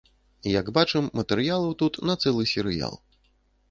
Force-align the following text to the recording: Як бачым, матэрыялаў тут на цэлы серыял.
Як 0.59 0.71
бачым, 0.77 1.11
матэрыялаў 1.21 1.71
тут 1.85 1.93
на 2.11 2.19
цэлы 2.25 2.43
серыял. 2.57 2.95